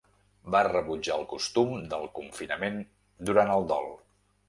[0.55, 2.83] Va rebutjar el costum del confinament
[3.31, 3.97] durant el dol.